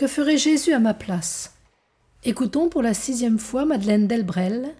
Que 0.00 0.06
ferait 0.06 0.38
Jésus 0.38 0.72
à 0.72 0.78
ma 0.78 0.94
place? 0.94 1.56
Écoutons 2.24 2.70
pour 2.70 2.80
la 2.80 2.94
sixième 2.94 3.38
fois 3.38 3.66
Madeleine 3.66 4.06
Delbrel, 4.06 4.74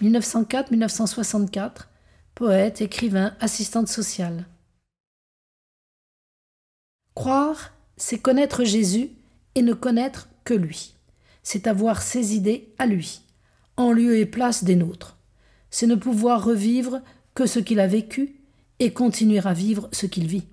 1904-1964, 0.00 1.88
poète, 2.34 2.80
écrivain, 2.80 3.36
assistante 3.38 3.88
sociale. 3.88 4.46
Croire, 7.14 7.74
c'est 7.98 8.18
connaître 8.18 8.64
Jésus 8.64 9.10
et 9.56 9.60
ne 9.60 9.74
connaître 9.74 10.30
que 10.42 10.54
lui. 10.54 10.94
C'est 11.42 11.66
avoir 11.66 12.00
ses 12.00 12.34
idées 12.34 12.72
à 12.78 12.86
lui, 12.86 13.20
en 13.76 13.92
lieu 13.92 14.16
et 14.16 14.24
place 14.24 14.64
des 14.64 14.76
nôtres. 14.76 15.18
C'est 15.68 15.86
ne 15.86 15.96
pouvoir 15.96 16.42
revivre 16.42 17.02
que 17.34 17.44
ce 17.44 17.58
qu'il 17.58 17.78
a 17.78 17.86
vécu 17.86 18.40
et 18.78 18.94
continuer 18.94 19.46
à 19.46 19.52
vivre 19.52 19.90
ce 19.92 20.06
qu'il 20.06 20.26
vit. 20.26 20.46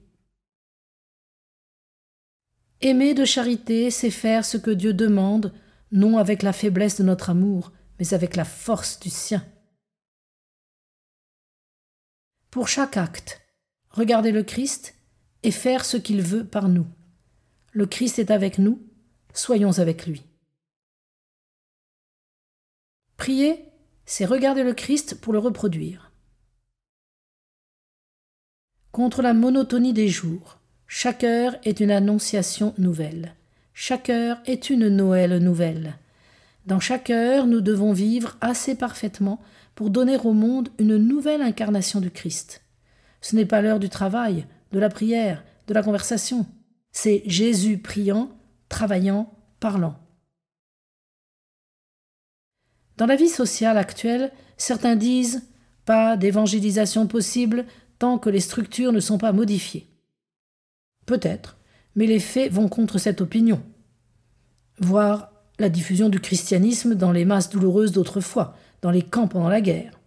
Aimer 2.82 3.14
de 3.14 3.26
charité, 3.26 3.92
c'est 3.92 4.10
faire 4.10 4.46
ce 4.46 4.58
que 4.58 4.72
Dieu 4.72 4.94
demande, 4.94 5.54
non 5.92 6.18
avec 6.18 6.44
la 6.44 6.54
faiblesse 6.54 6.98
de 6.98 7.04
notre 7.04 7.30
amour, 7.30 7.74
mais 8.00 8.14
avec 8.14 8.38
la 8.38 8.46
force 8.46 9.00
du 9.00 9.10
sien. 9.10 9.46
Pour 12.50 12.70
chaque 12.70 12.96
acte, 12.96 13.42
regarder 13.90 14.32
le 14.32 14.44
Christ 14.44 14.96
et 15.44 15.52
faire 15.52 15.84
ce 15.84 15.98
qu'il 15.98 16.22
veut 16.22 16.46
par 16.46 16.70
nous. 16.70 16.88
Le 17.74 17.86
Christ 17.86 18.18
est 18.18 18.32
avec 18.32 18.58
nous, 18.58 18.82
soyons 19.34 19.78
avec 19.80 20.08
lui. 20.08 20.24
Prier, 23.18 23.66
c'est 24.06 24.26
regarder 24.26 24.64
le 24.64 24.74
Christ 24.74 25.20
pour 25.20 25.34
le 25.34 25.40
reproduire. 25.40 26.14
Contre 28.92 29.22
la 29.22 29.34
monotonie 29.34 29.94
des 29.94 30.08
jours, 30.08 30.59
chaque 30.92 31.24
heure 31.24 31.56
est 31.66 31.82
une 31.82 31.92
annonciation 31.92 32.74
nouvelle. 32.80 33.36
Chaque 33.76 34.10
heure 34.10 34.40
est 34.48 34.72
une 34.72 34.88
Noël 34.88 35.38
nouvelle. 35.38 35.94
Dans 36.66 36.80
chaque 36.80 37.12
heure, 37.12 37.46
nous 37.46 37.62
devons 37.62 37.94
vivre 37.94 38.38
assez 38.42 38.74
parfaitement 38.74 39.40
pour 39.76 39.92
donner 39.92 40.18
au 40.18 40.34
monde 40.34 40.70
une 40.80 40.98
nouvelle 40.98 41.44
incarnation 41.44 42.02
du 42.02 42.10
Christ. 42.10 42.64
Ce 43.22 43.36
n'est 43.36 43.46
pas 43.46 43.62
l'heure 43.62 43.78
du 43.78 43.88
travail, 43.88 44.48
de 44.72 44.80
la 44.80 44.90
prière, 44.90 45.44
de 45.68 45.76
la 45.76 45.84
conversation. 45.84 46.48
C'est 46.92 47.22
Jésus 47.28 47.78
priant, 47.78 48.32
travaillant, 48.68 49.32
parlant. 49.60 49.96
Dans 52.98 53.06
la 53.06 53.16
vie 53.16 53.30
sociale 53.30 53.78
actuelle, 53.78 54.32
certains 54.58 54.96
disent 54.96 55.44
pas 55.86 56.18
d'évangélisation 56.18 57.06
possible 57.06 57.66
tant 58.00 58.18
que 58.18 58.32
les 58.32 58.42
structures 58.42 58.92
ne 58.92 59.00
sont 59.00 59.20
pas 59.20 59.34
modifiées. 59.34 59.89
Peut-être, 61.10 61.58
mais 61.96 62.06
les 62.06 62.20
faits 62.20 62.52
vont 62.52 62.70
contre 62.70 63.00
cette 63.00 63.20
opinion. 63.20 63.64
Voir 64.78 65.32
la 65.58 65.68
diffusion 65.68 66.08
du 66.08 66.20
christianisme 66.20 66.94
dans 66.94 67.12
les 67.12 67.26
masses 67.26 67.50
douloureuses 67.50 67.94
d'autrefois, 67.94 68.56
dans 68.84 68.92
les 68.92 69.02
camps 69.02 69.28
pendant 69.28 69.50
la 69.50 69.60
guerre. 69.60 70.00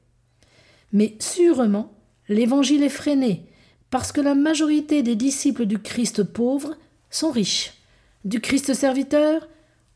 Mais 0.93 1.17
sûrement, 1.19 1.93
l'évangile 2.29 2.85
est 2.85 2.89
freiné, 2.89 3.47
parce 3.91 4.13
que 4.13 4.21
la 4.21 4.37
majorité 4.37 5.03
des 5.03 5.17
disciples 5.17 5.67
du 5.67 5.81
Christ 5.81 6.23
pauvre 6.23 6.77
sont 7.11 7.33
riches. 7.33 7.73
Du 8.25 8.39
Christ 8.41 8.73
serviteur 8.73 9.49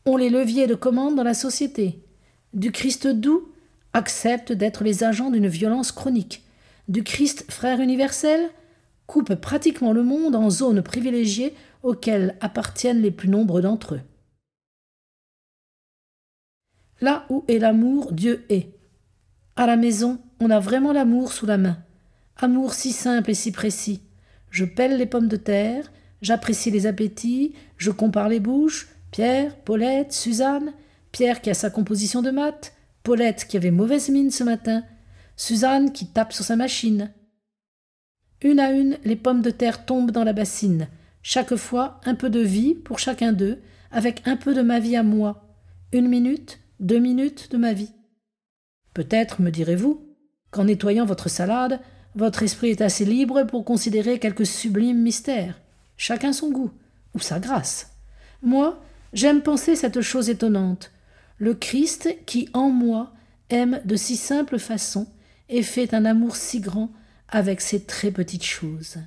ont 0.05 0.17
les 0.17 0.29
leviers 0.29 0.67
de 0.67 0.75
commande 0.75 1.15
dans 1.15 1.23
la 1.23 1.33
société. 1.33 2.01
Du 2.53 2.73
Christ 2.73 3.07
doux 3.07 3.47
acceptent 3.93 4.51
d'être 4.51 4.83
les 4.83 5.05
agents 5.05 5.31
d'une 5.31 5.47
violence 5.47 5.93
chronique. 5.93 6.43
Du 6.89 7.05
Christ 7.05 7.45
frère 7.47 7.79
universel 7.79 8.49
coupe 9.07 9.35
pratiquement 9.35 9.93
le 9.93 10.03
monde 10.03 10.35
en 10.35 10.49
zones 10.49 10.83
privilégiées 10.83 11.55
auxquelles 11.81 12.37
appartiennent 12.41 13.01
les 13.01 13.11
plus 13.11 13.29
nombreux 13.29 13.61
d'entre 13.61 13.95
eux. 13.95 14.01
Là 16.99 17.25
où 17.29 17.43
est 17.47 17.59
l'amour, 17.59 18.11
Dieu 18.11 18.45
est. 18.49 18.73
À 19.55 19.65
la 19.65 19.77
maison, 19.77 20.19
on 20.39 20.49
a 20.49 20.59
vraiment 20.59 20.93
l'amour 20.93 21.31
sous 21.31 21.45
la 21.45 21.57
main. 21.57 21.77
Amour 22.35 22.73
si 22.73 22.91
simple 22.91 23.31
et 23.31 23.35
si 23.35 23.51
précis. 23.51 24.01
Je 24.49 24.65
pèle 24.65 24.97
les 24.97 25.05
pommes 25.05 25.27
de 25.27 25.37
terre, 25.37 25.91
j'apprécie 26.21 26.71
les 26.71 26.85
appétits, 26.85 27.55
je 27.77 27.91
compare 27.91 28.29
les 28.29 28.39
bouches, 28.39 28.89
Pierre, 29.11 29.55
Paulette, 29.55 30.13
Suzanne, 30.13 30.73
Pierre 31.11 31.41
qui 31.41 31.49
a 31.49 31.53
sa 31.53 31.69
composition 31.69 32.21
de 32.21 32.31
maths, 32.31 32.73
Paulette 33.03 33.45
qui 33.47 33.57
avait 33.57 33.71
mauvaise 33.71 34.09
mine 34.09 34.31
ce 34.31 34.43
matin, 34.43 34.83
Suzanne 35.35 35.91
qui 35.91 36.07
tape 36.07 36.33
sur 36.33 36.43
sa 36.43 36.55
machine, 36.55 37.11
une 38.41 38.59
à 38.59 38.71
une, 38.71 38.97
les 39.03 39.15
pommes 39.15 39.41
de 39.41 39.49
terre 39.49 39.85
tombent 39.85 40.11
dans 40.11 40.23
la 40.23 40.33
bassine. 40.33 40.87
Chaque 41.21 41.55
fois, 41.55 41.99
un 42.05 42.15
peu 42.15 42.29
de 42.29 42.39
vie 42.39 42.75
pour 42.75 42.99
chacun 42.99 43.33
d'eux, 43.33 43.59
avec 43.91 44.21
un 44.25 44.37
peu 44.37 44.53
de 44.53 44.61
ma 44.61 44.79
vie 44.79 44.95
à 44.95 45.03
moi. 45.03 45.43
Une 45.91 46.07
minute, 46.07 46.59
deux 46.79 46.99
minutes 46.99 47.51
de 47.51 47.57
ma 47.57 47.73
vie. 47.73 47.91
Peut-être, 48.93 49.41
me 49.41 49.49
direz-vous, 49.49 50.05
qu'en 50.51 50.65
nettoyant 50.65 51.05
votre 51.05 51.29
salade, 51.29 51.79
votre 52.15 52.43
esprit 52.43 52.69
est 52.69 52.81
assez 52.81 53.05
libre 53.05 53.43
pour 53.43 53.65
considérer 53.65 54.19
quelques 54.19 54.45
sublimes 54.45 55.01
mystères. 55.01 55.59
Chacun 55.97 56.33
son 56.33 56.51
goût, 56.51 56.71
ou 57.13 57.19
sa 57.19 57.39
grâce. 57.39 57.91
Moi, 58.41 58.81
j'aime 59.13 59.41
penser 59.41 59.75
cette 59.75 60.01
chose 60.01 60.29
étonnante. 60.29 60.91
Le 61.37 61.53
Christ 61.53 62.15
qui, 62.25 62.49
en 62.53 62.69
moi, 62.69 63.13
aime 63.49 63.81
de 63.85 63.95
si 63.95 64.15
simple 64.15 64.59
façon 64.59 65.07
et 65.49 65.63
fait 65.63 65.93
un 65.93 66.05
amour 66.05 66.35
si 66.35 66.59
grand 66.59 66.91
avec 67.29 67.61
ces 67.61 67.83
très 67.83 68.11
petites 68.11 68.45
choses. 68.45 68.97